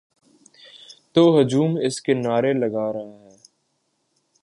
[1.13, 3.35] تو ہجوم اس کے نعرے لگا رہا ہے۔